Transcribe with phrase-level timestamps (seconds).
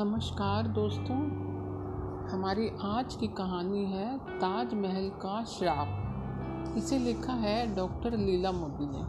[0.00, 1.16] नमस्कार दोस्तों।
[2.28, 5.88] हमारी आज की कहानी है ताजमहल का श्राप।
[6.76, 9.04] इसे लिखा है डॉक्टर लीला मोदी ने।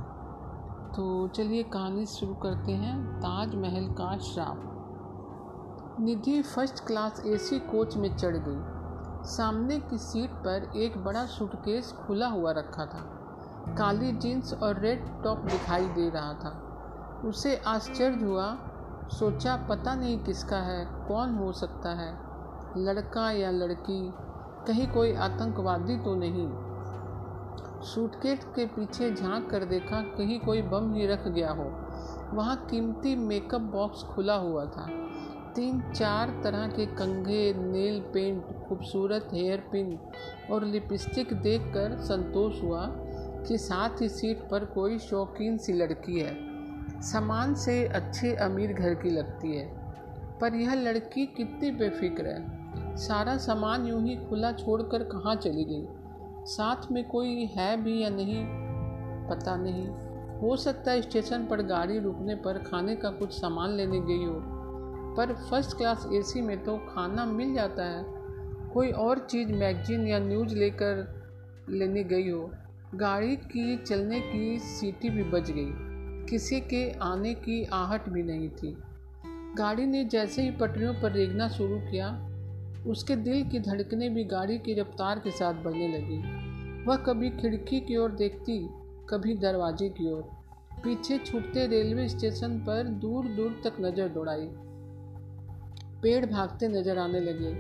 [0.96, 8.18] तो चलिए कहानी शुरू करते हैं ताजमहल का श्राप। Nidhi first class AC coach में
[8.18, 8.62] चढ़ गई।
[9.28, 13.02] सामने की सीट पर एक बड़ा सूटकेस खुला हुआ रखा था।
[13.78, 16.66] काली जीन्स और रेड टॉप दिखाई दे रहा था।
[17.26, 18.58] उसे आश्चर्य हुआ
[19.10, 22.18] सोचा पता नहीं किसका है, कौन हो सकता है,
[22.78, 24.14] लड़का या लड़की,
[24.68, 26.50] कहीं कोई आतंकवादी तो नहीं।
[27.82, 31.64] सूटकेट के पीछे झाँक कर देखा कहीं कोई बम ही रख गया हो।
[32.34, 34.88] वहाँ कीमती मेकअप बॉक्स खुला हुआ था।
[35.56, 40.00] तीन चार तरह के कंघे, नेल पेंट, खूबसूरत हेयर पिन
[40.52, 42.86] और लिपस्टिक देखकर संतोष हुआ
[43.48, 46.49] कि साथ ही सीट पर कोई शौकीन सी लड़की है।
[47.02, 49.80] सामान से अच्छे अमीर घर की लगती है।
[50.42, 52.60] पर यह लड़की कितनी बेफिक्र है।
[52.98, 55.88] सारा सामान यूँ ही खुला छोड़कर कहाँ चली गई?
[56.46, 58.46] साथ में कोई है भी या नहीं?
[59.30, 59.88] पता नहीं।
[60.40, 64.42] हो सकता है स्टेशन पर गाड़ी रुकने पर खाने का कुछ सामान लेने गई हो।
[65.16, 68.06] पर फ़र्स्ट क्लास एसी में तो खाना मिल जाता है।
[68.74, 71.22] कोई और चीज़ मैगजीन या न्यूज़ लेकर
[71.70, 72.52] लेने गई हो।
[72.96, 75.89] गाड़ी की चलने की सीटी भी बच गई।
[76.30, 78.78] किसी के आने की आहट भी नहीं थी।
[79.58, 82.30] गाड़ी ने जैसे ही पटरियों पर रेगना शुरू किया,
[82.88, 86.18] उसके दिल की धड़कनें भी गाड़ी की रफ्तार के साथ बढ़ने लगी।
[86.86, 88.70] वह कभी खिड़की की ओर देखती,
[89.10, 90.22] कभी दरवाजे की ओर।
[90.84, 94.48] पीछे छूटते रेलवे स्टेशन पर दूर दूर तक नज़र दौड़ाई।
[96.02, 97.56] पेड़ भागते नज़र आने लगे।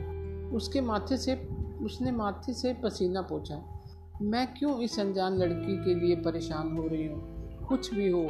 [0.55, 1.35] उसके माथे से,
[1.81, 3.81] उसने माथे से पसीना पोछा।
[4.21, 7.39] मैं क्यों इस अनजान लड़की के लिए परेशान हो रही हूँ?
[7.67, 8.29] कुछ भी हो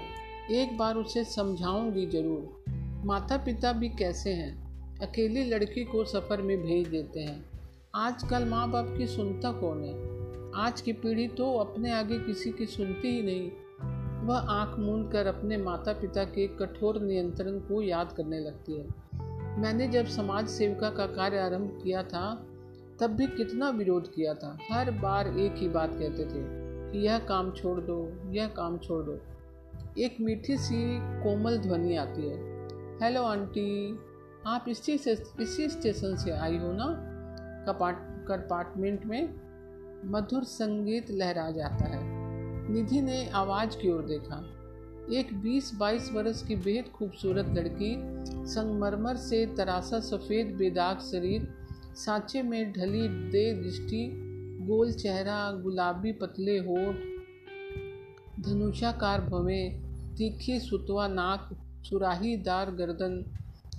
[0.52, 2.64] एक बार उसे समझाऊँगी ज़रूर।
[3.06, 4.74] माता पिता भी कैसे हैं?
[5.00, 7.46] अकेली लड़की को सफ़र में भेज देते हैं।
[7.96, 9.94] आजकल माँ बाप की सुनता कौन है?
[10.66, 13.52] आज की पीढ़ी तो अपने आगे किसी की सुनती ही नहीं।
[14.28, 18.88] वह आँख मूंद कर अपने माता पिता के कठोर नियंत्रण को याद करने लगती है।
[19.60, 22.48] मैंने जब समाज सेविका का कार्य आरंभ किया था,
[23.02, 26.42] तब भी कितना विरोध किया था। हर बार एक ही बात कहते थे
[26.92, 29.20] कि यह काम छोड़ दो, यह काम छोड़ दो।
[30.00, 32.38] एक मीठी सी कोमल ध्वनि आती है।
[33.04, 34.00] हेलो आंटी
[34.46, 35.12] आप इसी से,
[35.42, 36.86] इसी स्टेशन से आई हो ना?
[37.68, 37.96] कपाट
[38.28, 39.30] कंपार्टमेंट में
[40.06, 42.00] मधुर संगीत लहरा जाता है।
[42.72, 44.50] निधि ने आवाज़ की ओर देखा।
[45.14, 47.96] एक 20-22 वर्ष की बेहद खूबसूरत लड़की,
[48.48, 51.54] संगमरमर से तरासा सफ़ेद बेदाग शरीर,
[51.96, 54.12] सांचे में ढली दे दृष्टि,
[54.62, 56.96] गोल चेहरा, गुलाबी पतले होठ,
[58.44, 59.89] धनुषाकार भवें
[60.20, 61.50] तीखी सुतवा नाक
[61.84, 63.14] सुराहीदार गर्दन,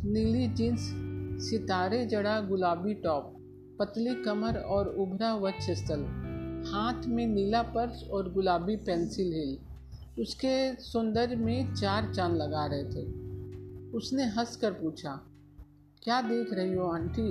[0.04, 0.86] नीली जींस
[1.42, 3.34] सितारे जड़ा गुलाबी टॉप,
[3.80, 6.04] पतली कमर और उभरा वक्ष स्थल,
[6.72, 12.84] हाथ में नीला पर्स और गुलाबी पेंसिल हिल। उसके सौंदर्य में चार चाँद लगा रहे
[12.84, 13.06] थे।
[13.90, 15.20] उसने हंसकर पूछा,
[16.02, 17.30] क्या देख रही हो आंटी?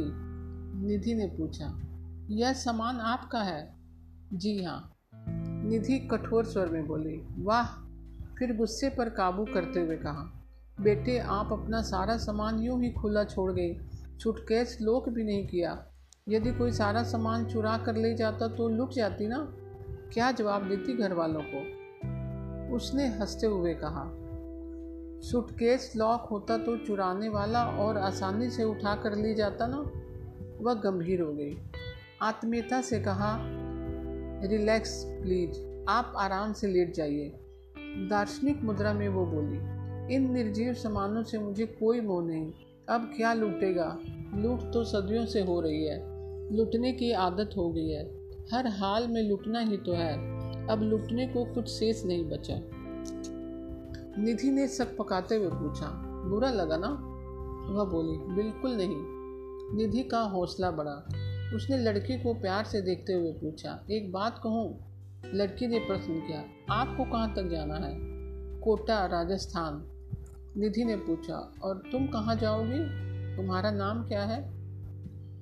[0.87, 1.75] निधि ने पूछा,
[2.29, 3.75] यह सामान आपका है?
[4.33, 4.93] जी हाँ।
[5.65, 7.88] निधि कठोर स्वर में बोली, वाह
[8.39, 10.43] फिर गुस्से पर काबू करते हुए कहा,
[10.81, 13.79] बेटे, आप अपना सारा सामान यूँ ही खुला छोड़ गए।
[14.19, 15.85] छुटकेस लोक भी नहीं किया।
[16.29, 19.55] यदि कोई सारा सामान चुरा कर ले जाता तो लुट जाती ना?
[20.13, 21.79] क्या जवाब देती घर वालों को?
[22.75, 24.11] उसने हँसते हुए कहा
[25.21, 29.77] सुटकेस लॉक होता तो चुराने वाला और आसानी से उठा कर ले जाता ना?
[30.61, 31.57] वह गंभीर हो गई।
[32.21, 33.39] आत्मीयता से कहा,
[34.43, 37.45] रिलैक्स, प्लीज़। आप आराम से लेट जाइए।
[37.97, 39.57] दार्शनिक मुद्रा में वो बोली,
[40.15, 42.51] इन निर्जीव सामानों से मुझे कोई मोह नहीं।
[42.89, 43.99] अब क्या लूटेगा?
[44.35, 46.19] लूट तो सदियों से हो रही है।
[46.55, 48.19] लूटने की आदत हो गई है।
[48.53, 52.55] हर हाल में लूटना ही तो है। अब लूटने को कुछ शेष नहीं बचा।
[54.21, 55.87] निधि ने सक पकाते हुए पूछा,
[56.29, 56.87] बुरा लगा ना?
[57.73, 58.95] वह बोली, बिल्कुल नहीं।
[59.77, 61.09] निधि का हौसला बढ़ा।
[61.55, 64.88] उसने लड़की को प्यार से देखते हुए पूछा, एक बात कहूँ?
[65.25, 67.95] लड़की ने प्रश्न किया, आपको कहाँ तक जाना है?
[68.59, 69.83] कोटा, राजस्थान।
[70.57, 73.09] निधि ने पूछा, और तुम कहाँ जाओगी?
[73.37, 74.53] तुम्हारा नाम क्या है?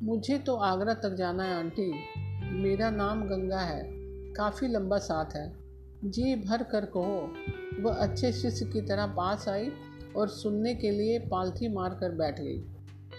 [0.03, 1.94] मुझे तो आगरा तक जाना है, आंटी।
[2.44, 3.89] मेरा नाम गंगा है।
[4.33, 5.56] काफ़ी लंबा साथ है।
[6.06, 7.33] जी भर कर कहो।
[7.79, 9.71] वह अच्छे शिष्य की तरह पास आई
[10.18, 12.57] और सुनने के लिए पालथी मार कर बैठ गई।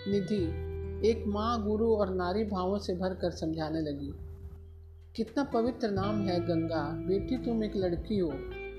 [0.09, 0.69] निधि
[1.09, 4.15] एक माँ गुरु और नारी भावों से भर कर समझाने लगी।
[5.15, 8.33] कितना पवित्र नाम है गंगा। बेटी, तुम एक लड़की हो।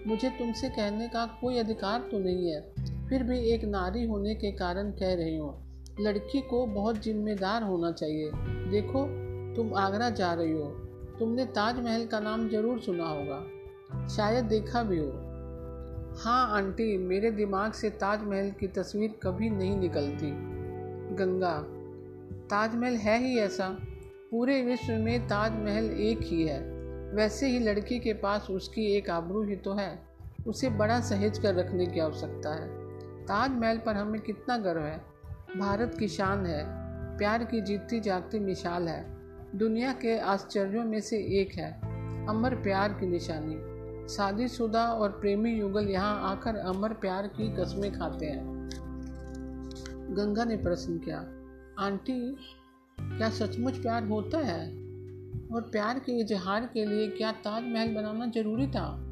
[0.07, 2.61] मुझे तुमसे कहने का कोई अधिकार तो नहीं है।
[3.09, 5.53] फिर भी एक नारी होने के कारण कह रही हूँ,
[6.01, 8.31] लड़की को बहुत जिम्मेदार होना चाहिए।
[8.71, 9.03] देखो,
[9.55, 10.65] तुम आगरा जा रही हो।
[11.19, 15.11] तुमने ताजमहल का नाम ज़रूर सुना होगा। शायद देखा भी हो।
[16.19, 20.31] हाँ आंटी, मेरे दिमाग से ताजमहल की तस्वीर कभी नहीं निकलती।
[21.15, 21.57] गंगा,
[22.47, 23.77] ताजमहल है ही ऐसा।
[24.31, 26.59] पूरे विश्व में ताजमहल एक ही है।
[27.13, 29.99] वैसे ही लड़की के पास उसकी एक आबरू ही तो है।
[30.47, 32.67] उसे बड़ा सहेज कर रखने की आवश्यकता है।
[33.23, 34.97] ताजमहल पर हमें कितना गर्व है।
[35.59, 36.65] भारत की शान है।
[37.17, 39.17] प्यार की जीतती जागती मिसाल है।
[39.55, 41.71] दुनिया के आश्चर्यों में से एक है।
[42.27, 43.55] अमर प्यार की निशानी।
[44.13, 48.69] शादीशुदा और प्रेमी युगल यहाँ आकर अमर प्यार की कस्में खाते हैं।
[50.11, 51.17] गंगा ने प्रश्न किया,
[51.79, 52.37] आंटी
[53.01, 54.79] क्या सचमुच प्यार होता है?
[55.51, 59.05] और प्यार के इजहार के लिए क्या ताजमहल बनाना ज़रूरी था?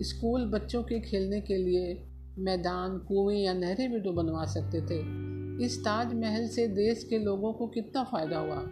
[0.00, 2.06] स्कूल बच्चों के खेलने के लिए
[2.38, 5.26] मैदान, कुएँ या नहरें भी तो बनवा सकते थे।
[5.64, 8.66] इस ताजमहल से देश के लोगों को कितना फ़ायदा हुआ?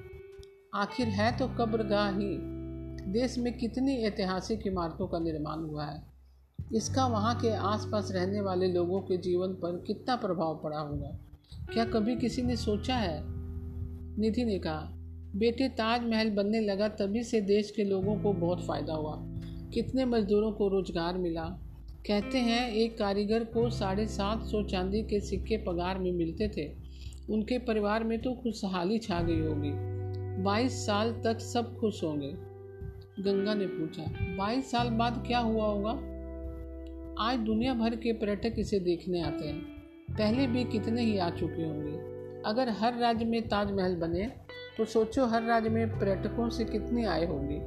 [0.75, 2.39] आखिर है तो कब्रगाह ही।
[3.13, 6.03] देश में कितनी ऐतिहासिक इमारतों का निर्माण हुआ है?
[6.75, 11.19] इसका वहाँ के आसपास रहने वाले लोगों के जीवन पर कितना प्रभाव पड़ा होगा?
[11.73, 13.34] क्या कभी किसी ने सोचा है
[14.19, 14.91] निधि ने कहा,
[15.37, 19.17] बेटे, ताजमहल बनने लगा तभी से देश के लोगों को बहुत फ़ायदा हुआ।
[19.75, 21.45] कितने मजदूरों को रोज़गार मिला।
[22.07, 26.73] कहते हैं, एक कारीगर को साढ़े सात सौ चांदी के सिक्के पगार में मिलते थे।
[27.31, 29.71] उनके परिवार में तो खुशहाली छा गई होगी।
[30.43, 32.33] बाईस साल तक सब खुश होंगे।
[33.23, 34.03] गंगा ने पूछा,
[34.37, 35.91] बाईस साल बाद क्या हुआ होगा?
[37.21, 39.61] आज दुनिया भर के पर्यटक इसे देखने आते हैं।
[40.11, 42.14] पहले भी कितने ही आ चुके होंगे।
[42.47, 44.33] अगर हर राज्य में ताजमहल बने
[44.79, 47.59] तो सोचो हर राज्य में पर्यटकों से कितनी आय होगी।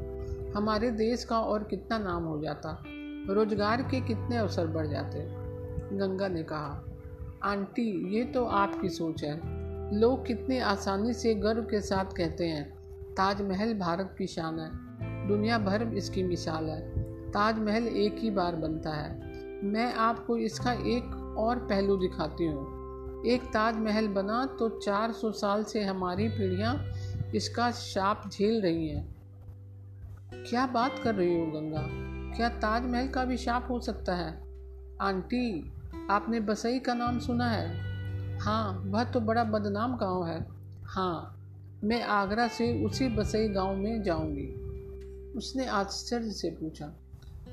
[0.52, 2.84] हमारे देश का और कितना नाम हो जाता।
[3.30, 5.20] रोज़गार के कितने अवसर बढ़ जाते।
[5.98, 6.84] गंगा ने कहा,
[7.44, 9.40] आंटी, ये तो आपकी सोच है।
[10.00, 12.70] लोग कितने आसानी से गर्व के साथ कहते हैं,
[13.14, 16.82] ताजमहल भारत की शान है। दुनिया भर इसकी मिसाल है।
[17.32, 19.20] ताजमहल एक ही बार बनता है।
[19.64, 22.77] मैं आपको इसका एक और पहलू दिखाती हूँ।
[23.28, 26.76] एक ताजमहल बना तो 400 साल से हमारी पीढ़ियाँ
[27.36, 29.16] इसका शाप झेल रही हैं।
[30.50, 31.84] क्या बात कर रही हो गंगा?
[32.38, 34.32] क्या ताजमहल का भी शाप हो सकता है?
[35.02, 35.72] आंटी,
[36.10, 37.68] आपने बसई का नाम सुना है?
[38.40, 40.48] हाँ वह तो बड़ा बदनाम गाँव है।
[40.86, 41.44] हाँ
[41.84, 44.48] मैं आगरा से उसी बसई गाँव में जाऊँगी।
[45.38, 46.86] उसने आश्चर्य से पूछा,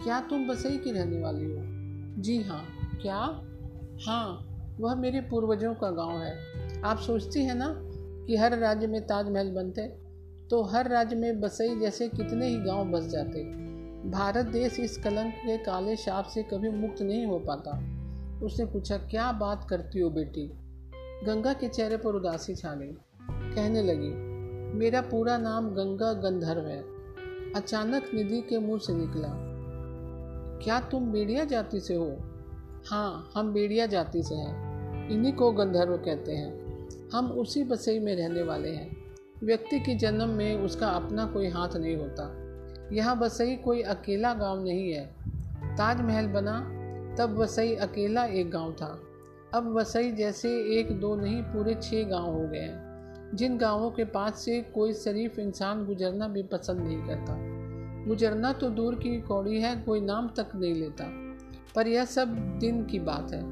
[0.05, 1.61] क्या तुम बसई की रहने वाली हो?
[2.23, 2.65] जी हाँ
[3.03, 3.19] क्या?
[4.07, 7.69] हाँ वह मेरे पूर्वजों का गाँव है। आप सोचती हैं ना
[8.27, 9.83] कि हर राज्य में ताजमहल बनते
[10.51, 13.43] तो हर राज्य में बसई जैसे कितने ही गाँव बस जाते।
[14.11, 17.71] भारत देश इस कलंक के काले शाप से कभी मुक्त नहीं हो पाता।
[18.47, 20.47] उसने पूछा, क्या बात करती हो बेटी?
[21.27, 22.93] गंगा के चेहरे पर उदासी छा गई।
[23.55, 24.13] कहने लगी,
[24.79, 26.83] मेरा पूरा नाम गंगा गंधर्व है।
[27.53, 29.29] अचानक निधि के मुँह से निकला।
[30.65, 32.17] क्या तुम बेड़िया जाति से हो?
[32.91, 34.75] हाँ हम बेड़िया जाति से हैं।
[35.11, 36.65] इन्हीं को गंधर्व कहते हैं।
[37.13, 38.97] हम उसी बसई में रहने वाले हैं।
[39.45, 42.37] व्यक्ति के जन्म में उसका अपना कोई हाथ नहीं होता।
[42.93, 45.15] यहाँ बसई कोई अकेला गाँव नहीं है।
[45.65, 46.61] ताजमहल बना,
[47.17, 49.01] तब वसई अकेला एक गाँव था।
[49.55, 52.95] अब वसई जैसे एक दो नहीं, पूरे छः गाँव हो गए हैं।
[53.35, 57.37] जिन गाँवों के पास से कोई शरीफ इंसान गुजरना भी पसंद नहीं करता।
[58.09, 61.24] गुजरना तो दूर की कौड़ी है, कोई नाम तक नहीं लेता।
[61.75, 63.43] पर यह सब दिन की बात है।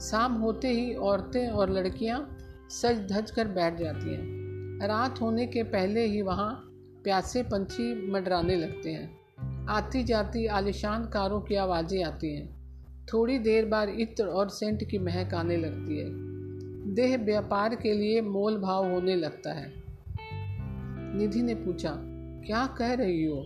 [0.00, 2.38] शाम होते ही औरतें और लड़कियाँ
[2.70, 6.52] सज धज कर बैठ जाती हैं रात होने के पहले ही वहाँ
[7.04, 12.62] प्यासे पंछी मंडराने लगते हैं। आती जाती आलिशान कारों की आवाज़ें आती हैं।
[13.12, 16.08] थोड़ी देर बाद इत्र और सेंट की महक आने लगती है।
[16.94, 19.72] देह व्यापार के लिए मोल भाव होने लगता है।
[21.18, 21.94] निधि ने पूछा,
[22.46, 23.44] क्या कह रही हो?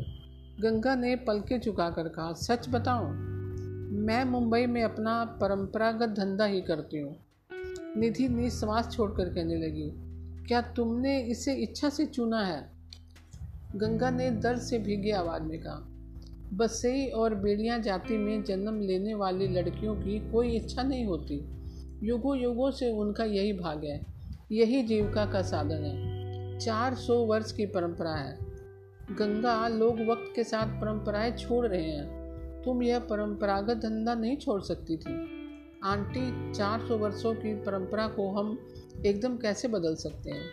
[0.61, 3.04] गंगा ने पलके चुकाकर कहा, सच बताओ
[3.96, 7.16] मैं मुंबई में अपना परंपरागत धंधा ही करती हूँ।
[7.96, 9.90] निधि निश्वास छोड़कर कहने लगी,
[10.48, 12.70] क्या तुमने इसे इच्छा से चुना है?
[13.76, 15.86] गंगा ने दर्द से भीगे आवाज़ में कहा
[16.52, 21.40] बसई और बेड़िया जाति में जन्म लेने वाली लड़कियों की कोई इच्छा नहीं होती।
[22.02, 24.00] युगों युगों से उनका यही भाग है,
[24.52, 28.38] यही जीविका का साधन है। चार सौ वर्ष की परंपरा है।
[29.12, 32.15] गंगा लोग वक्त के साथ परंपराएँ छोड़ रहे हैं।
[32.66, 35.37] तुम यह परंपरागत धंधा नहीं छोड़ सकती थी।
[35.85, 38.58] आंटी 400 वर्षों की परंपरा को हम
[39.06, 40.44] एकदम कैसे बदल सकते हैं?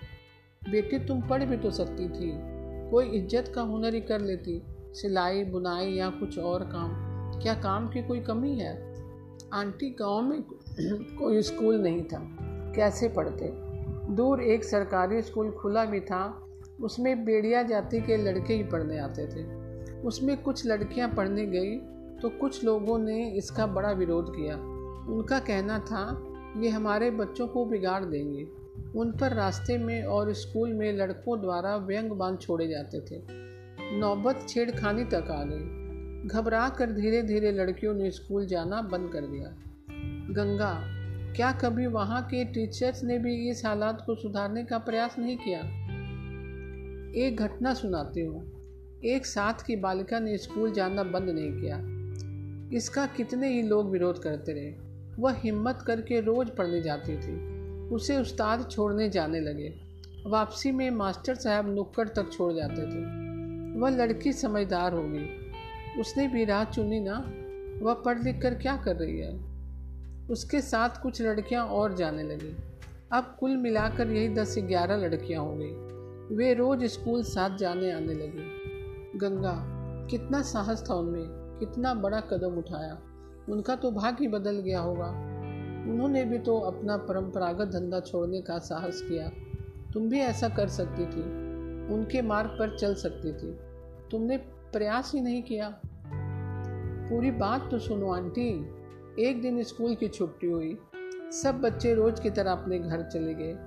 [0.71, 2.53] बेटी, तुम पढ़ भी तो सकती थी।
[2.91, 7.87] कोई इज़्ज़त का हुनर ही कर लेती। सिलाई, बुनाई या कुछ और काम। क्या काम
[7.87, 8.93] की कोई कमी है?
[9.53, 10.41] आंटी, गाँव में
[11.19, 12.37] कोई स्कूल नहीं था।
[12.75, 13.53] कैसे पढ़ते?
[14.13, 16.47] दूर एक सरकारी स्कूल खुला भी था।
[16.81, 19.63] उसमें बेड़िया जाति के लड़के ही पढ़ने आते थे।
[20.01, 24.55] उसमें कुछ लड़कियाँ पढ़ने गई। तो कुछ लोगों ने इसका बड़ा विरोध किया।
[25.13, 28.47] उनका कहना था, ये हमारे बच्चों को बिगाड़ देंगे।
[28.95, 33.21] उन पर रास्ते में और स्कूल में लड़कों द्वारा व्यंग बाँध छोड़े जाते थे।
[33.97, 35.83] नौबत छेड़खानी तक आ गई।
[36.27, 39.55] घबरा कर धीरे धीरे लड़कियों ने स्कूल जाना बंद कर दिया।
[40.33, 40.81] गंगा,
[41.35, 45.59] क्या कभी वहाँ के टीचर्स ने भी इस हालात को सुधारने का प्रयास नहीं किया?
[47.15, 48.51] एक घटना सुनाती हूँ।
[49.05, 52.02] एक साथ की बालिका ने स्कूल जाना बंद नहीं किया।
[52.73, 57.53] इसका कितने ही लोग विरोध करते रहे। वह हिम्मत करके रोज पढ़ने जाती थी।
[57.89, 59.73] उसे उस्ताद छोड़ने जाने लगे।
[60.27, 63.23] वापसी में मास्टर साहब नुक्कड़ तक छोड़ जाते थे।
[63.79, 65.43] वह लड़की समझदार होगी
[65.99, 67.33] उसने भी राह चुनी ना।
[67.85, 69.39] वह पढ़ लिख कर क्या कर रही है?
[70.29, 72.55] उसके साथ कुछ लड़कियाँ और जाने लगी।
[73.11, 78.13] अब कुल मिलाकर यही दस ग्यारह लड़कियाँ हो गई। वे रोज स्कूल साथ जाने आने
[78.13, 78.43] लगी।
[79.19, 79.63] गंगा,
[80.11, 83.01] कितना साहस था उनमें। कितना बड़ा कदम उठाया।
[83.49, 85.09] उनका तो भाग ही बदल गया होगा।
[85.91, 89.31] उन्होंने भी तो अपना परंपरागत धंधा छोड़ने का साहस किया।
[89.93, 91.43] तुम भी ऐसा कर सकती थी।
[91.93, 93.51] उनके मार्ग पर चल सकती थी।
[94.11, 94.37] तुमने
[94.73, 95.81] प्रयास ही नहीं किया।
[97.09, 98.69] पूरी बात तो सुनो, आंटी।
[99.19, 100.77] एक दिन स्कूल की छुट्टी हुई।
[101.43, 103.57] सब बच्चे रोज की तरह अपने घर चले गए।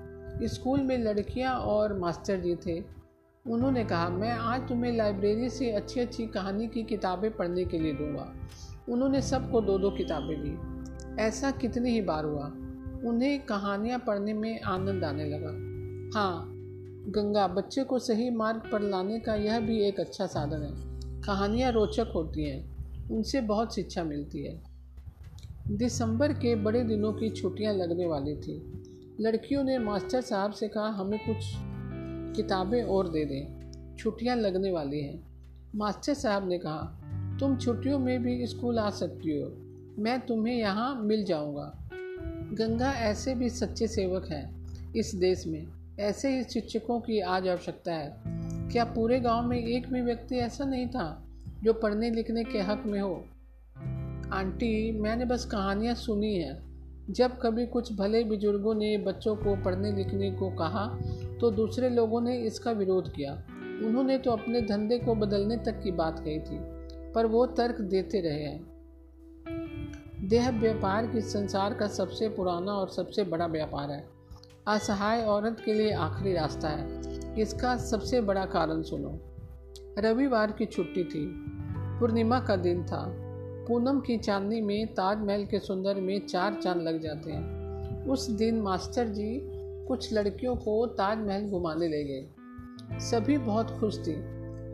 [0.46, 2.84] स्कूल में लड़कियाँ और मास्टर जी थे।
[3.48, 7.92] उन्होंने कहा, मैं आज तुम्हें लाइब्रेरी से अच्छी अच्छी कहानी की किताबें पढ़ने के लिए
[7.92, 8.34] दूँगा।
[8.88, 12.46] उन्होंने सबको दो दो किताबें दी। ऐसा कितनी ही बार हुआ,
[13.10, 15.50] उन्हें कहानियाँ पढ़ने में आनंद आने लगा।
[16.18, 16.52] हाँ
[17.08, 21.72] गंगा, बच्चे को सही मार्ग पर लाने का यह भी एक अच्छा साधन है। कहानियाँ
[21.72, 22.76] रोचक होती हैं,
[23.08, 24.62] उनसे बहुत शिक्षा मिलती है।
[25.70, 28.72] दिसंबर के बड़े दिनों की छुट्टियाँ लगने वाली थी।
[29.20, 31.54] लड़कियों ने मास्टर साहब से कहा, हमें कुछ
[32.36, 33.56] किताबें और दे दें।
[33.98, 35.26] छुट्टियाँ लगने वाली हैं।
[35.76, 37.02] मास्टर साहब ने कहा,
[37.40, 39.52] तुम छुट्टियों में भी स्कूल आ सकती हो।
[40.02, 41.88] मैं तुम्हें यहाँ मिल जाऊँगा।
[42.52, 44.66] गंगा ऐसे भी सच्चे सेवक हैं
[44.96, 45.66] इस देश में।
[46.00, 48.16] ऐसे ही शिक्षकों की आज आवश्यकता है।
[48.72, 51.24] क्या पूरे गाँव में एक भी व्यक्ति ऐसा नहीं था
[51.62, 53.24] जो पढ़ने लिखने के हक में हो?
[54.32, 56.66] आंटी, मैंने बस कहानियाँ सुनी हैं।
[57.10, 60.98] जब कभी कुछ भले बुज़ुर्गों ने बच्चों को पढ़ने लिखने को कहा
[61.40, 63.32] तो दूसरे लोगों ने इसका विरोध किया।
[63.86, 66.58] उन्होंने तो अपने धंधे को बदलने तक की बात कही थी,
[67.12, 68.76] पर वो तर्क देते रहे हैं।
[70.28, 74.08] देह व्यापार की संसार का सबसे पुराना और सबसे बड़ा व्यापार है।
[74.68, 77.00] असहाय औरत के लिए आखिरी रास्ता है।
[77.40, 79.20] इसका सबसे बड़ा कारण सुनो।
[79.98, 81.44] रविवार की छुट्टी थी।
[82.00, 83.14] पूर्णिमा का दिन था।
[83.68, 87.56] पूनम की चांदनी में ताजमहल के सुंदर में चार चाँद लग जाते हैं।
[88.06, 89.55] उस दिन मास्टर जी
[89.88, 92.28] कुछ लड़कियों को ताजमहल घुमाने ले गए।
[92.92, 94.14] सभी बहुत खुश थी।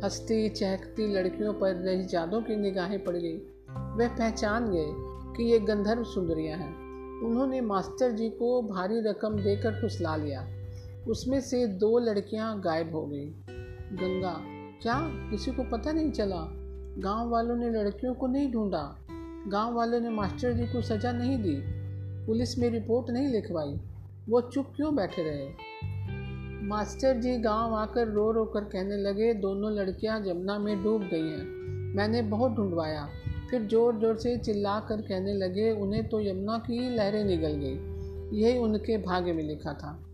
[0.04, 3.36] हंसती, चहकती लड़कियों पर रहीजादों की निगाहें पड़ गई।
[3.70, 4.86] वे पहचान गए
[5.36, 6.82] कि ये गंधर्व सुंदरियाँ हैं।
[7.24, 10.48] उन्होंने मास्टर जी को भारी रकम देकर फुसला लिया।
[11.08, 13.26] उसमें से दो लड़कियाँ गायब हो गई।
[13.92, 14.40] गंगा,
[14.82, 14.98] क्या
[15.30, 16.48] किसी को पता नहीं चला?
[16.98, 19.06] गाँव वालों ने लड़कियों को नहीं ढूंढा।
[19.48, 21.62] गाँव वालों ने मास्टर जी को सज़ा नहीं दी।
[22.26, 23.80] पुलिस में रिपोर्ट नहीं लिखवाई।
[24.28, 25.48] वो चुप क्यों बैठे रहे?
[26.66, 31.28] मास्टर जी गाँव आकर रो रो कर कहने लगे, दोनों लड़कियाँ जमुना में डूब गई
[31.28, 31.44] हैं।
[31.94, 33.08] मैंने बहुत ढूंढवाया
[33.50, 38.38] फिर ज़ोर ज़ोर से चिल्ला कर कहने लगे, उन्हें तो यमुना की लहरें निकल गई।
[38.38, 40.04] यही उनके भाग्य में लिखा था।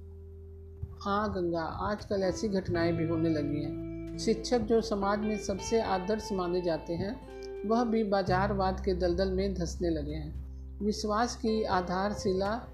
[1.03, 6.29] हाँ गंगा, आजकल ऐसी घटनाएँ भी होने लगी हैं। शिक्षक जो समाज में सबसे आदर्श
[6.33, 7.21] माने जाते हैं,
[7.69, 10.49] वह भी बाजारवाद के दलदल में धंसने लगे हैं।
[10.83, 12.69] विश्वास की आधारशिला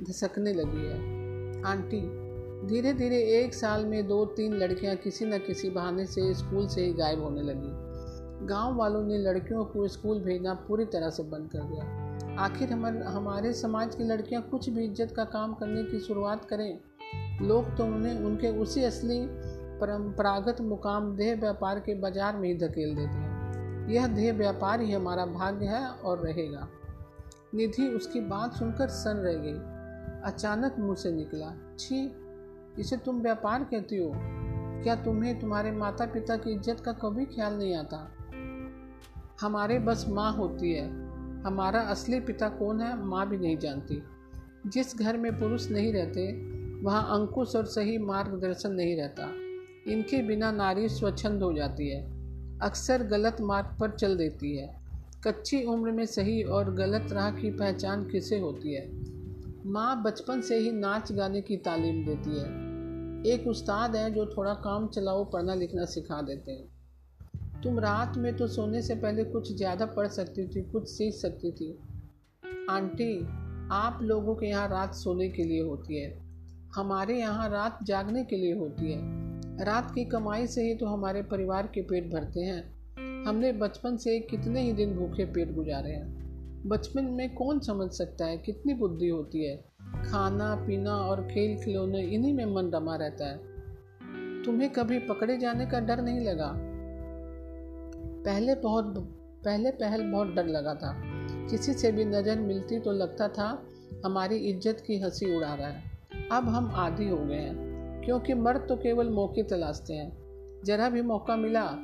[0.00, 2.00] धसकने लगी है। आंटी
[2.68, 6.84] धीरे धीरे एक साल में दो तीन लड़कियाँ किसी न किसी बहाने से स्कूल से
[6.84, 11.50] ही गायब होने लगी। गाँव वालों ने लड़कियों को स्कूल भेजना पूरी तरह से बंद
[11.50, 15.98] कर दिया। आखिर हमारे हमारे समाज की लड़कियाँ कुछ भी इज़्ज़त का काम करने की
[15.98, 16.78] शुरुआत करें।
[17.42, 19.20] लोग तो उन्हें, उनके उसी असली
[19.80, 24.92] परंपरागत मुकाम देह व्यापार के बाज़ार में ही धकेल देते हैं। यह देह व्यापार ही
[24.92, 26.68] हमारा भाग्य है और रहेगा।
[27.54, 29.58] निधि उसकी बात सुनकर सन रह गई।
[30.28, 32.12] अचानक मुँह से निकला। छी,
[32.78, 34.12] इसे तुम व्यापार कहती हो?
[34.82, 38.12] क्या तुम्हें तुम्हारे माता पिता की इज़्ज़त का कभी ख्याल नहीं आता?
[39.40, 40.88] हमारे बस माँ होती है।
[41.42, 44.02] हमारा असली पिता कौन है, माँ भी नहीं जानती।
[44.66, 46.32] जिस घर में पुरुष नहीं रहते,
[46.82, 49.22] वहाँ अंकुश और सही मार्गदर्शन नहीं रहता।
[49.92, 52.02] इनके बिना नारी स्वच्छंद हो जाती है।
[52.58, 54.80] अक्सर गलत मार्ग पर चल देती है।
[55.24, 59.17] कच्ची उम्र में सही और गलत राह की पहचान किसे होती है?
[59.68, 64.54] माँ बचपन से ही नाच गाने की तालीम देती है। एक उस्ताद है जो थोड़ा
[64.54, 69.56] काम चलाओ, पढ़ना लिखना सिखा देते हैं। तुम रात में तो सोने से पहले कुछ
[69.56, 71.78] ज़्यादा पढ़ सकती थी, कुछ सीख सकती थी।
[72.70, 73.26] आंटी,
[73.72, 76.18] आप लोगों के यहाँ रात सोने के लिए होती है।
[76.74, 81.22] हमारे यहाँ रात जागने के लिए होती है। रात की कमाई से ही तो हमारे
[81.22, 82.62] परिवार के पेट भरते हैं।
[83.24, 86.27] हमने बचपन से कितने ही दिन भूखे पेट गुजारे हैं।
[86.66, 89.56] बचपन में कौन समझ सकता है कितनी बुद्धि होती है?
[90.04, 93.38] खाना, पीना और खेल खिलौने इन्हीं में मन रमा रहता है।
[94.42, 96.54] तुम्हें कभी पकड़े जाने का डर नहीं लगा?
[98.24, 98.94] पहले बहुत,
[99.44, 101.02] पहले पहल बहुत डर लगा था।
[101.50, 103.68] किसी से भी नज़र मिलती तो लगता था,
[104.04, 105.82] हमारी इज़्ज़त की हँसी उड़ा रहा है।
[106.32, 107.56] अब हम आदि हो गए हैं,
[108.04, 110.18] क्योंकि मर्द तो केवल मौके तलाशते हैं।
[110.64, 111.78] जरा भी मौका मिला,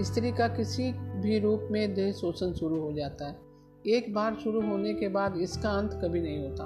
[0.00, 3.45] स्त्री का किसी भी रूप में देह शोषण शुरू हो जाता है।
[3.86, 6.64] एक बार शुरू होने के बाद इसका अंत कभी नहीं होता।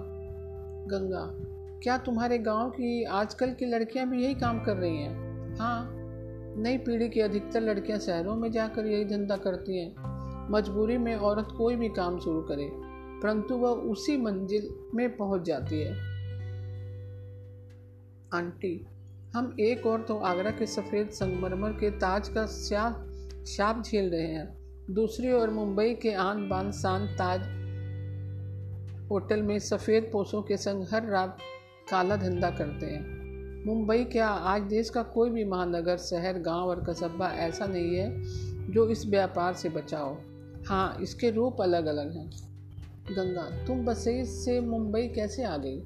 [0.88, 1.24] गंगा,
[1.82, 5.56] क्या तुम्हारे गाँव की आजकल की लड़कियाँ भी यही काम कर रही हैं?
[5.56, 5.90] हाँ
[6.56, 11.48] नई पीढ़ी की अधिकतर लड़कियाँ शहरों में जाकर यही धंधा करती हैं। मजबूरी में औरत
[11.58, 12.70] कोई भी काम शुरू करे,
[13.22, 15.92] परंतु वह उसी मंजिल में पहुँच जाती है।
[18.34, 18.86] आंटी,
[19.34, 22.90] हम एक और तो आगरा के सफ़ेद संगमरमर के ताज का श्या
[23.46, 24.59] शाप झेल रहे हैं।
[24.90, 27.40] दूसरी ओर मुंबई के आन बान शान ताज
[29.11, 31.38] होटल में सफ़ेद पोषों के संग हर रात
[31.90, 33.04] काला धंधा करते हैं।
[33.66, 38.23] मुंबई क्या आज देश का कोई भी महानगर, शहर, गाँव और कस्बा ऐसा नहीं है
[38.73, 40.16] जो इस व्यापार से बचाओ
[40.68, 42.30] हाँ। इसके रूप अलग अलग हैं।
[43.11, 45.80] गंगा, तुम बसई से मुंबई कैसे आ गई?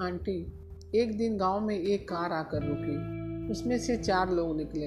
[0.00, 0.52] आंटी,
[0.94, 2.96] एक दिन गाँव में एक कार आकर रुकी।
[3.50, 4.86] उसमें से चार लोग निकले।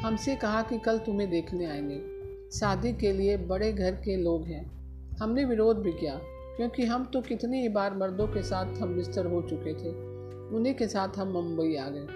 [0.00, 2.13] हमसे कहा कि कल तुम्हें देखने आएँगे।
[2.50, 4.64] शादी के लिए बड़े घर के लोग हैं।
[5.16, 6.14] हमने विरोध भी किया,
[6.56, 9.92] क्योंकि हम तो कितनी ही बार मर्दों के साथ हम बिस्तर हो चुके थे,
[10.56, 12.06] उन्हीं के साथ हम मुंबई आ गए।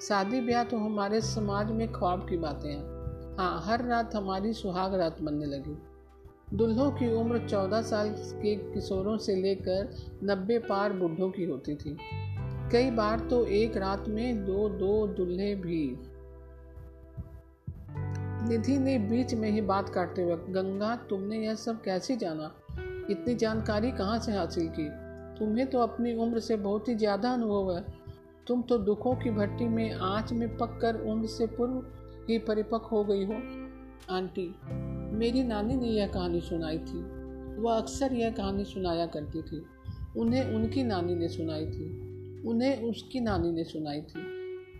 [0.00, 4.94] शादी ब्याह तो हमारे समाज में ख्वाब की बातें हैं। हाँ हर रात हमारी सुहाग
[4.94, 5.76] रात बनने लगी।
[6.56, 9.90] दुल्हों की उम्र चौदह साल के किशोरों से लेकर
[10.24, 11.96] नब्बे पार बुढ़ों की होती थी।
[12.72, 15.86] कई बार तो एक रात में दो दो दुल्हे भी
[18.48, 22.54] निधि ने बीच में ही बात काटते हुए गंगा, तुमने यह सब कैसे जाना?
[23.10, 24.88] इतनी जानकारी कहाँ से हासिल की?
[25.38, 27.84] तुम्हें तो अपनी उम्र से बहुत ही ज़्यादा अनुभव है।
[28.46, 31.86] तुम तो दुखों की भट्टी में, आँच में पक कर उम्र से पूर्व
[32.28, 33.34] ही परिपक्व हो गई हो।
[34.10, 34.54] आंटी,
[35.16, 36.98] मेरी नानी ने यह कहानी सुनाई थी।
[37.60, 39.66] वह अक्सर यह कहानी सुनाया करती थी।
[40.16, 42.06] उन्हें उनकी नानी ने सुनाई थी।
[42.48, 44.20] उन्हें उसकी नानी ने सुनाई थी।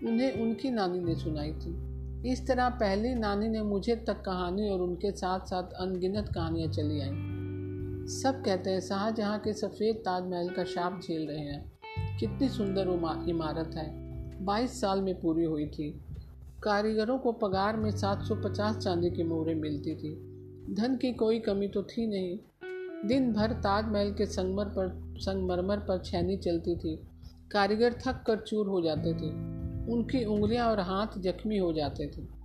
[0.07, 1.86] उन्हें उनकी नानी ने सुनाई थी।
[2.27, 7.01] इस तरह पहली नानी ने मुझे तक कहानी और उनके साथ साथ अनगिनत कहानियाँ चली
[7.01, 11.73] आईं। सब कहते हैं, शाहजहाँ के सफ़ेद ताजमहल का शाप झेल रहे हैं।
[12.19, 12.89] कितनी सुंदर
[13.29, 13.95] इमारत है।
[14.45, 16.01] 22 साल में पूरी हुई थी।
[16.63, 20.15] कारीगरों को पगार में 750 चांदी की मोहरें मिलती थी।
[20.75, 22.39] धन की कोई कमी तो थी नहीं।
[23.09, 26.97] दिन भर ताजमहल के संगमर पर संगमरमर पर छैनी चलती थी।
[27.51, 29.56] कारीगर थक कर चूर हो जाते थे।
[29.89, 32.37] उनकी उंगलियाँ और हाथ जख्मी हो जाते थे।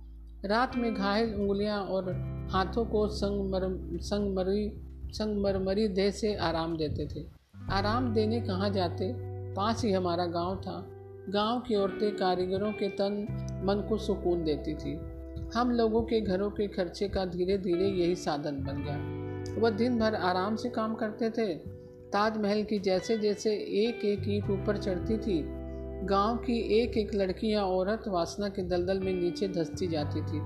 [0.48, 2.12] रात में घायल उंगलियाँ और
[2.50, 4.72] हाथों को संगमर, संगमरी,
[5.12, 7.26] संगमरमरी देह से आराम देते थे।
[7.70, 9.12] आराम देने कहाँ जाते?
[9.54, 10.88] पास ही हमारा गाँव था।
[11.28, 13.26] गाँव की औरतें कारीगरों के तन,
[13.64, 14.98] मन को सुकून देती थी।
[15.54, 19.22] हम लोगों के घरों के खर्चे का धीरे धीरे यही साधन बन गया।
[19.60, 21.54] वह दिन भर आराम से काम करते थे।
[22.12, 25.61] ताजमहल की जैसे जैसे एक एक ईट ऊपर चढ़ती थी
[26.02, 30.40] गाँव की एक एक लड़की या औरत वासना के दलदल में नीचे धसती जाती थी।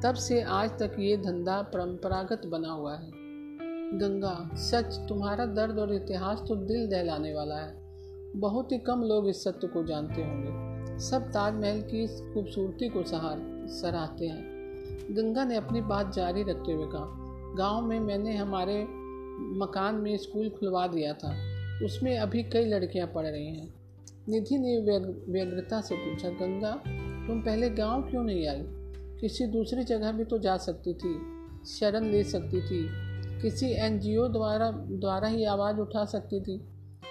[0.00, 3.10] तब से आज तक ये धंधा परंपरागत बना हुआ है।
[3.98, 7.74] गंगा, सच, तुम्हारा दर्द और इतिहास तो दिल दहलाने वाला है।
[8.36, 10.64] बहुत ही कम लोग इस सत्य को जानते होंगे।
[10.98, 14.44] सब ताजमहल की खूबसूरती को सहार, सराहते हैं।
[15.10, 17.06] गंगा ने अपनी बात जारी रखते हुए कहा,
[17.58, 18.86] गाँव में मैंने हमारे
[19.58, 21.54] मकान में स्कूल खुलवा दिया था।
[21.84, 23.83] उसमें अभी कई लड़कियाँ पढ़ रही हैं।
[24.28, 24.78] निधि ने
[25.32, 26.82] व्यग्रता से पूछा, गंगा,
[27.26, 28.64] तुम पहले गाँव क्यों नहीं आई?
[29.20, 31.20] किसी दूसरी जगह भी तो जा सकती थी,
[31.66, 32.88] शरण ले सकती थी।
[33.42, 36.58] किसी एनजीओ द्वारा द्वारा ही आवाज़ उठा सकती थी।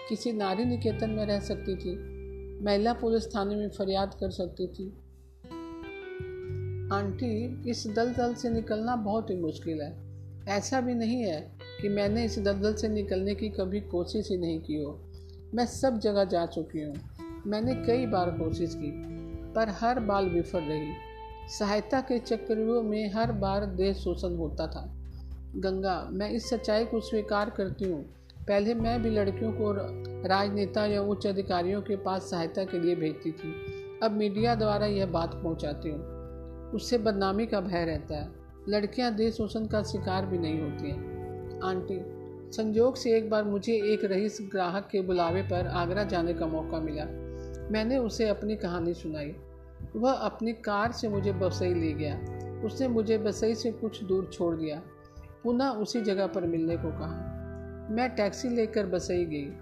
[0.10, 2.14] किसी नारी निकेतन में रह सकती थी।
[2.64, 4.90] महिला पुलिस थाने में फरियाद कर सकती थी।
[6.94, 10.04] आंटी, इस दलदल से निकलना बहुत ही मुश्किल है।
[10.48, 14.62] ऐसा भी नहीं है कि मैंने इस दलदल से निकलने की कभी कोशिश ही नहीं
[14.62, 15.13] की हो।
[15.56, 16.96] मैं सब जगह जा चुकी हूँ।
[17.48, 18.92] मैंने कई बार कोशिश की,
[19.54, 20.92] पर हर बार विफल रही।
[21.60, 24.94] सहायता के चक्रव्यूह में हर बार देश शोषण होता था।
[25.56, 28.04] गंगा, मैं इस सच्चाई को स्वीकार करती हूँ।
[28.48, 29.72] पहले मैं भी लड़कियों को
[30.28, 33.54] राजनेता या उच्च अधिकारियों के पास सहायता के लिए भेजती थी।
[34.04, 36.02] अब मीडिया द्वारा यह बात पहुँचाती हूँ।
[36.72, 38.32] उससे बदनामी का भय रहता है।
[38.70, 41.14] लड़कियाँ देश शोषण का शिकार भी नहीं होती हैं।
[41.64, 42.23] आंटी
[42.54, 46.80] संयोग से एक बार मुझे एक रईस ग्राहक के बुलावे पर आगरा जाने का मौका
[46.80, 47.04] मिला।
[47.72, 49.36] मैंने उसे अपनी कहानी सुनाई।
[49.96, 52.16] वह अपनी कार से मुझे बसई ले गया।
[52.66, 54.82] उसने मुझे बसई से कुछ दूर छोड़ दिया।
[55.44, 57.30] पुनः उसी जगह पर मिलने को कहा।
[57.92, 59.54] मैं टैक्सी लेकर बसई गई।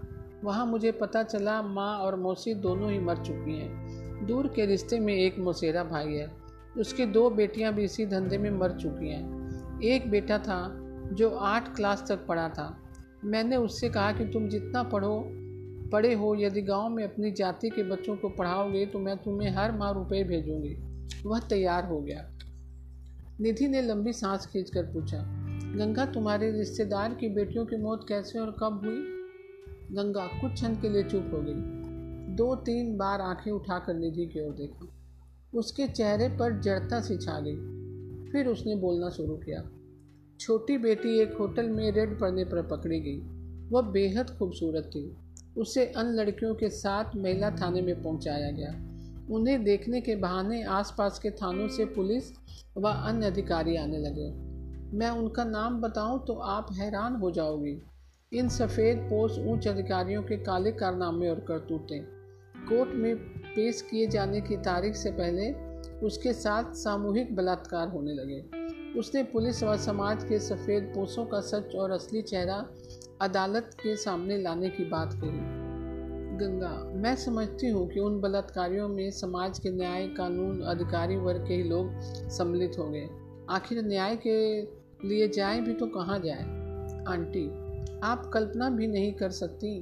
[0.43, 3.71] वहाँ मुझे पता चला, माँ और मौसी दोनों ही मर चुकी हैं।
[4.25, 6.31] दूर के रिश्ते में एक मौसेरा भाई है।
[6.77, 9.41] उसकी दो बेटियाँ भी इसी धंधे में मर चुकी हैं।
[9.83, 10.77] एक बेटा था
[11.13, 12.77] जो आठ क्लास तक पढ़ा था।
[13.25, 15.23] मैंने उससे कहा कि तुम जितना पढ़ो,
[15.89, 19.71] पढ़े हो, यदि गाँव में अपनी जाति के बच्चों को पढ़ाओगे तो मैं तुम्हें हर
[19.71, 20.75] माह रुपए भेजूँगी।
[21.25, 22.37] वह तैयार हो गया।
[23.41, 25.17] निधि ने लंबी सांस खींचकर पूछा,
[25.75, 28.99] गंगा, तुम्हारे रिश्तेदार की बेटियों की मौत कैसे और कब हुई?
[29.91, 31.53] गंगा कुछ क्षण के लिए चुप हो गई।
[32.35, 34.87] दो तीन बार आँखें उठाकर निधि की ओर देखा।
[35.53, 37.55] उसके चेहरे पर जड़ता सी छा गई।
[38.31, 39.61] फिर उसने बोलना शुरू किया
[40.41, 43.17] छोटी बेटी एक होटल में रेड पड़ने पर पकड़ी गई।
[43.69, 45.15] वह बेहद खूबसूरत थी।
[45.57, 48.71] उसे अन्य लड़कियों के साथ महिला थाने में पहुँचाया गया।
[49.35, 52.31] उन्हें देखने के बहाने आसपास के थानों से पुलिस
[52.77, 54.29] व अन्य अधिकारी आने लगे।
[54.97, 57.81] मैं उनका नाम बताऊँ तो आप हैरान हो जाओगी।
[58.33, 62.01] इन सफ़ेद पोस्ट ऊंच अधिकारियों के काले कारनामे और करतूतें।
[62.69, 63.15] कोर्ट में
[63.55, 65.51] पेश किए जाने की तारीख से पहले
[66.05, 68.60] उसके साथ सामूहिक बलात्कार होने लगे।
[68.97, 72.65] उसने पुलिस व समाज के सफ़ेद पोषों का सच और असली चेहरा
[73.21, 75.59] अदालत के सामने लाने की बात कही।
[76.37, 81.53] गंगा, मैं समझती हूँ कि उन बलात्कारियों में समाज के न्याय, कानून, अधिकारी वर्ग के
[81.53, 81.91] ही लोग
[82.29, 83.09] सम्मिलित हो गए
[83.49, 84.61] आखिर न्याय के
[85.07, 86.43] लिए जाए भी तो कहाँ जाए?
[87.07, 87.47] आंटी,
[88.03, 89.79] आप कल्पना भी नहीं कर सकती।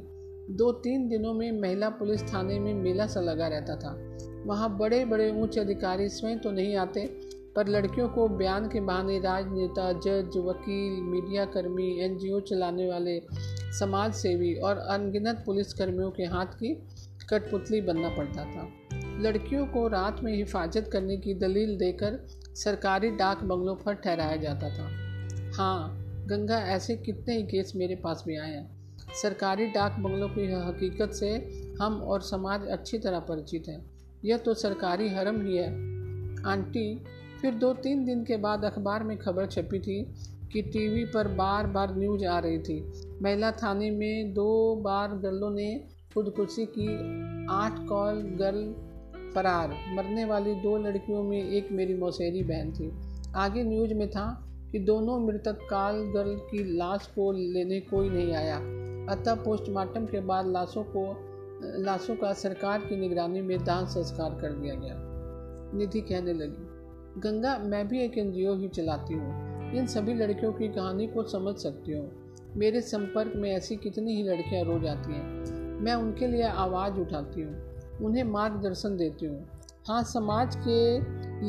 [0.52, 3.96] दो तीन दिनों में महिला पुलिस थाने में मेला सा लगा रहता था।
[4.46, 7.29] वहाँ बड़े बड़े ऊँचे अधिकारी स्वयं तो नहीं आते
[7.60, 13.22] पर लड़कियों को बयान के बहाने राजनेता, जज, वकील मीडिया कर्मी एनजीओ चलाने वाले
[13.80, 16.88] समाज सेवी और अनगिनत पुलिस कर्मियों के हाथ की
[17.30, 18.68] कठपुतली बनना पड़ता था।
[19.22, 24.70] लड़कियों को रात में हिफाजत करने की दलील देकर सरकारी डाक बंगलों पर ठहराया जाता
[24.70, 24.88] था।
[25.58, 30.52] हाँ गंगा ऐसे कितने ही केस मेरे पास भी आए हैं। सरकारी डाक बंगलों की
[30.52, 31.30] हकीकत से
[31.82, 33.92] हम और समाज अच्छी तरह परिचित हैं।
[34.26, 35.90] यह तो सरकारी हरम ही है।
[36.46, 37.04] आंटी
[37.42, 40.16] फिर दो तीन दिन के बाद अखबार में खबर छपी थी
[40.54, 45.52] कि टीवी पर बार बार न्यूज़ आ रही थी। महिला थाने में दो बार गर्लों
[45.52, 46.96] ने खुदकुशी की।
[47.50, 48.76] आठ कॉल गर्ल
[49.36, 52.92] फरार, मरने वाली दो लड़कियों में एक मेरी मौसेरी बहन थी।
[53.36, 58.34] आगे न्यूज़ में था कि दोनों मृतक काल गर्ल की लाश को लेने कोई नहीं
[58.34, 58.58] आया।
[59.16, 61.16] अतः पोस्टमार्टम के बाद लाशों को,
[61.84, 64.96] लाशों का सरकार की निगरानी में दान संस्कार कर दिया गया।
[65.78, 66.69] निधि कहने लगी।
[67.18, 71.56] गंगा, मैं भी एक एनजीओ ही चलाती हूँ। इन सभी लड़कियों की कहानी को समझ
[71.56, 72.12] सकती हूँ।
[72.56, 75.24] मेरे संपर्क में ऐसी कितनी ही लड़कियाँ रोज आती हैं।
[75.82, 77.56] मैं उनके लिए आवाज़ उठाती हूँ,
[78.02, 79.48] उन्हें मार्गदर्शन देती हूँ।
[79.88, 80.96] हाँ समाज के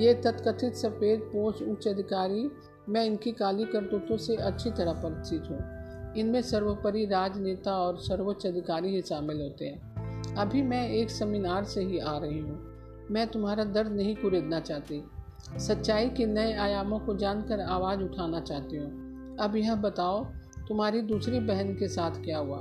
[0.01, 2.51] ये तथकथित सफ़ेद पोष उच्च अधिकारी,
[2.88, 5.81] मैं इनकी काली करतूतों से अच्छी तरह परिचित हूँ।
[6.16, 11.85] इनमें सर्वोपरि राजनेता और सर्वोच्च अधिकारी ही शामिल होते हैं। अभी मैं एक सेमिनार से
[11.85, 12.70] ही आ रही हूँ।
[13.11, 15.05] मैं तुम्हारा दर्द नहीं कुरेदना चाहती।
[15.48, 20.24] सच्चाई के नए आयामों को जानकर आवाज़ उठाना चाहती हूँ। अब यह बताओ,
[20.68, 22.59] तुम्हारी दूसरी बहन के साथ क्या हुआ?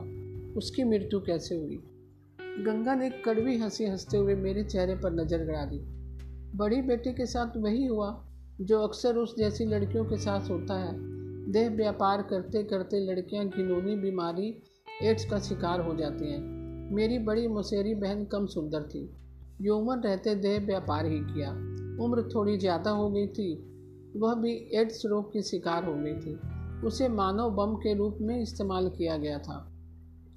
[0.58, 1.84] उसकी मृत्यु कैसे हुई?
[2.42, 5.80] गंगा ने कड़वी हँसी हँसते हुए मेरे चेहरे पर नज़र गड़ा दी।
[6.58, 8.26] बड़ी बेटी के साथ वही हुआ,
[8.62, 10.92] जो अक्सर उस जैसी लड़कियों के साथ होता है।
[11.52, 14.62] देह व्यापार करते करते लड़कियाँ घिनौनी बीमारी,
[15.04, 16.60] एड्स का शिकार हो जाती हैं।
[16.92, 19.12] मेरी बड़ी मुसेरी बहन कम सुंदर थी।
[19.62, 21.56] यौवन रहते देह व्यापार ही किया।
[22.02, 23.54] उम्र थोड़ी ज़्यादा हो गई थी,
[24.18, 26.40] वह भी एड्स रोग की शिकार हो गई थी।
[26.88, 29.72] उसे मानव बम के रूप में इस्तेमाल किया गया था।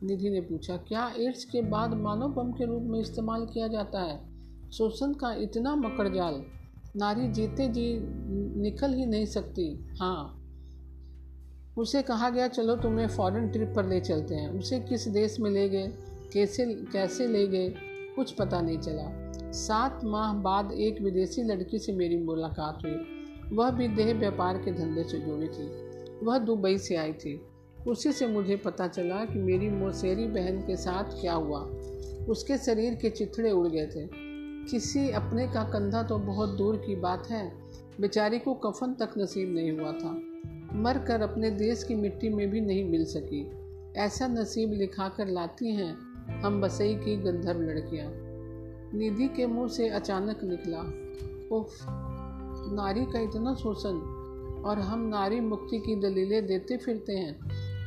[0.03, 4.01] निधि ने पूछा, क्या एड्स के बाद मानव बम के रूप में इस्तेमाल किया जाता
[4.01, 4.33] है?
[4.71, 6.43] शोषण का इतना मकर जाल,
[6.97, 7.99] नारी जीते जी
[8.63, 10.39] निकल ही नहीं सकती। हाँ।
[11.79, 15.51] उसे कहा गया, चलो तुम्हें फॉरेन ट्रिप पर ले चलते हैं। उसे किस देश में
[15.51, 15.89] ले गए?
[16.33, 17.75] कैसे कैसे ले गए?
[18.17, 19.22] कुछ पता नहीं चला।
[19.53, 23.01] सात माह बाद एक विदेशी लड़की से मेरी मुलाकात हुई।
[23.57, 25.93] वह भी देह व्यापार के धंधे से जुड़ी थी।
[26.27, 27.41] वह दुबई से आई थी।
[27.89, 31.61] उसी से मुझे पता चला कि मेरी मोसेरी बहन के साथ क्या हुआ।
[32.29, 34.09] उसके शरीर के चिथड़े उड़ गए थे।
[34.71, 37.53] किसी अपने का कंधा तो बहुत दूर की बात है।
[38.01, 40.21] बेचारी को कफन तक नसीब नहीं हुआ था।
[40.75, 43.51] मर कर अपने देश की मिट्टी में भी नहीं मिल सकी।
[43.97, 45.97] ऐसा नसीब लिखा कर लाती हैं
[46.43, 48.32] हम बसई की गंधर्व लड़कियाँ।
[48.95, 50.81] निधि के मुँह से अचानक निकला।
[51.57, 51.69] उफ,
[52.75, 54.23] नारी का इतना शोषण
[54.63, 57.39] और हम नारी मुक्ति की दलीलें देते फिरते हैं।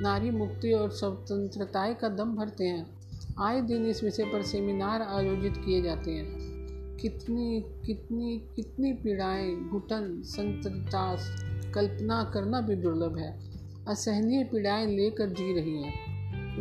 [0.01, 2.95] नारी मुक्ति और स्वतंत्रताएँ का दम भरते हैं।
[3.39, 6.55] आए दिन इस विषय पर सेमिनार आयोजित किए जाते हैं।
[6.97, 11.35] कितनी कितनी कितनी पीड़ाएँ, घुटन संतरतास
[11.75, 13.39] कल्पना करना भी दुर्लभ है।
[13.87, 15.93] असहनीय पीड़ाएँ लेकर जी रही हैं।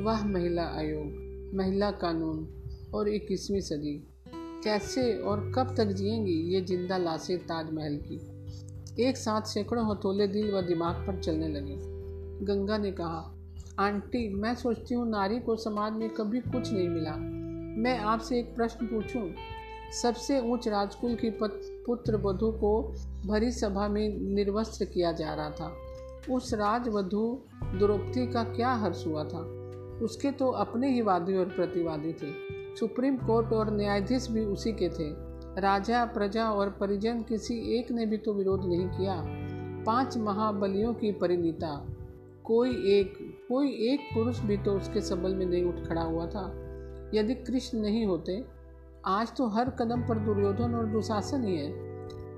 [0.05, 1.07] वह महिला आयोग,
[1.57, 2.49] महिला कानून
[2.95, 4.14] और इक्कीसवीं सदी।
[4.65, 10.55] कैसे और कब तक जिएँगी ये ज़िंदा लाशें ताजमहल की। एक साथ सैकड़ों हथोले दिल
[10.55, 11.77] व दिमाग पर चलने लगे।
[12.45, 13.35] गंगा ने कहा,
[13.79, 17.17] आंटी, मैं सोचती हूँ नारी को समाज में कभी कुछ नहीं मिला।
[17.81, 19.31] मैं आपसे एक प्रश्न पूछूँ?
[20.03, 22.95] सबसे ऊंच राजकुल की पुत्र वधु को
[23.27, 25.77] भरी सभा में निर्वस्त्र किया जा रहा था।
[26.31, 29.41] उस राजवधु द्रौपदी का क्या हर्ष हुआ था?
[30.03, 34.89] उसके तो अपने ही वादी और प्रतिवादी थे। सुप्रीम कोर्ट और न्यायाधीश भी उसी के
[34.89, 39.25] थे। राजा, प्रजा और परिजन किसी एक ने भी तो विरोध नहीं किया।
[39.85, 41.87] पाँच महाबलियों की परिणीता।
[42.45, 46.53] कोई एक कोई एक पुरुष भी तो उसके सबल में नहीं उठ खड़ा हुआ था।
[47.15, 48.45] यदि कृष्ण नहीं होते,
[49.07, 51.73] आज तो हर कदम पर दुर्योधन और दुशासन ही है।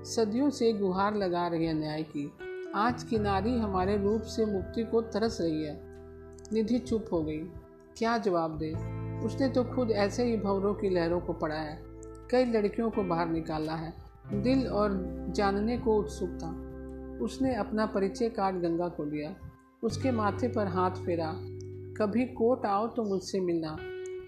[0.03, 2.31] सदियों से गुहार लगा रही है न्याय की।
[2.75, 5.81] आज की नारी हमारे रूप से मुक्ति को तरस रही है।
[6.53, 7.39] निधि चुप हो गई।
[7.97, 8.96] क्या जवाब दे?
[9.25, 11.79] उसने तो खुद ऐसे ही भवरों की लहरों को पढ़ा है।
[12.31, 13.93] कई लड़कियों को बाहर निकाला है।
[14.33, 14.89] दिल और
[15.29, 16.67] जानने को उत्सुक था।
[17.25, 19.35] उसने अपना परिचय कार्ड गंगा को दिया।
[19.83, 21.33] उसके माथे पर हाथ फेरा।
[21.97, 23.77] कभी कोर्ट आओ तो मुझसे मिलना।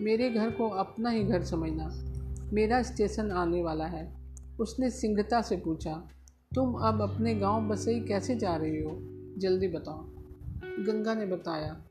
[0.02, 1.90] मेरे घर को अपना ही घर समझना।
[2.54, 4.20] मेरा स्टेशन आने वाला है।
[4.60, 6.08] उसने सिंगता से पूछा,
[6.56, 8.92] तुम अब अपने गाँव बसई कैसे जा रही हो?
[9.38, 10.06] जल्दी बताओ।
[10.64, 11.82] गंगा ने बताया,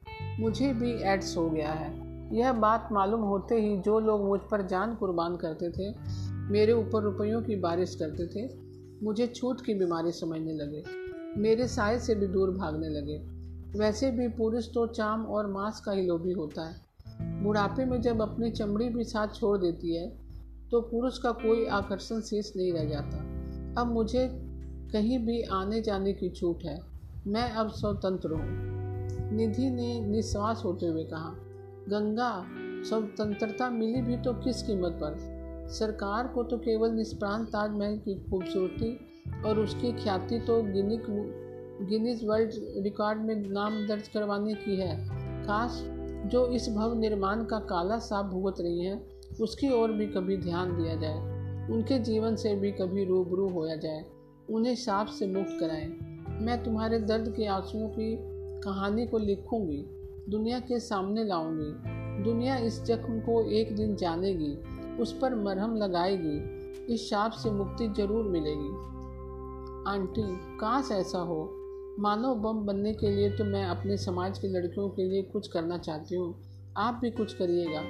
[0.40, 4.66] मुझे भी एड्स हो गया है। यह बात मालूम होते ही जो लोग मुझ पर
[4.66, 5.94] जान कुर्बान करते थे,
[6.50, 8.48] मेरे ऊपर रुपयों की बारिश करते थे,
[9.04, 10.82] मुझे छूट की बीमारी समझने लगे।
[11.40, 13.18] मेरे साय से भी दूर भागने लगे।
[13.78, 18.22] वैसे भी पुरुष तो चाम और मांस का ही लोभी होता है। बुढ़ापे में जब
[18.22, 20.08] अपनी चमड़ी भी साथ छोड़ देती है
[20.70, 23.18] तो पुरुष का कोई आकर्षण शेष नहीं रह जाता।
[23.80, 24.28] अब मुझे
[24.92, 26.78] कहीं भी आने जाने की छूट है।
[27.26, 31.34] मैं अब स्वतंत्र हूँ। निधि ने निश्वास होते हुए कहा
[31.88, 32.46] गंगा,
[32.84, 35.38] स्वतंत्रता मिली भी तो किस कीमत पर?
[35.70, 38.98] सरकार को तो केवल निष्प्राण ताजमहल की खूबसूरती
[39.46, 41.06] और उसकी ख्याति तो गिनिक
[41.90, 45.08] गिनीज वर्ल्ड रिकॉर्ड में नाम दर्ज करवाने की है।
[45.44, 45.84] काश
[46.26, 49.06] जो इस भव निर्माण का काला साफ़ भुगत रही हैं,
[49.40, 51.38] उसकी ओर भी कभी ध्यान दिया जाए।
[51.70, 54.04] उनके जीवन से भी कभी रूबरू होया जाए।
[54.50, 55.88] उन्हें साफ़ से मुक्त कराएँ।
[56.40, 58.18] मैं तुम्हारे दर्द के आंसुओं की
[58.60, 59.97] कहानी को लिखूँगी।
[60.28, 61.72] दुनिया के सामने लाऊँगी।
[62.22, 64.56] दुनिया इस जख्म को एक दिन जानेगी,
[65.02, 66.36] उस पर मरहम लगाएगी,
[66.94, 68.68] इस शाप से मुक्ति ज़रूर मिलेगी।
[69.90, 71.54] आंटी, काश ऐसा हो।
[71.98, 75.78] मानव बम बनने के लिए तो मैं अपने समाज की लड़कियों के लिए कुछ करना
[75.78, 76.42] चाहती हूँ।
[76.76, 77.82] आप भी कुछ करिएगा।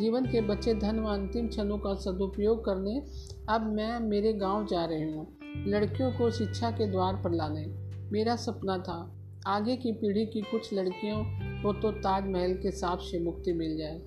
[0.00, 3.02] जीवन के बच्चे धन व अंतिम क्षणों का सदुपयोग करने,
[3.48, 5.26] अब मैं मेरे गाँव जा रही हूँ।
[5.66, 7.66] लड़कियों को शिक्षा के द्वार पर लाने।
[8.12, 13.20] मेरा सपना था। आगे की पीढ़ी की कुछ लड़कियों को तो ताजमहल के साथ से
[13.20, 13.98] मुक्ति मिल जाए।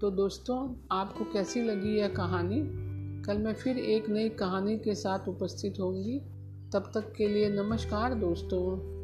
[0.00, 2.62] तो दोस्तों, आपको कैसी लगी यह कहानी?
[3.22, 6.18] कल मैं फिर एक नई कहानी के साथ उपस्थित होंगी।
[6.72, 8.95] तब तक के लिए नमस्कार दोस्तों।